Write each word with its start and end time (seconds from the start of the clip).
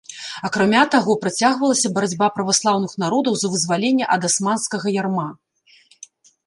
Акрамя 0.47 0.83
таго, 0.95 1.11
працягвалася 1.25 1.91
барацьба 1.97 2.31
праваслаўных 2.39 2.91
народаў 3.05 3.33
за 3.43 3.47
вызваленне 3.53 4.05
ад 4.17 4.21
асманскага 4.31 4.87
ярма. 5.01 5.29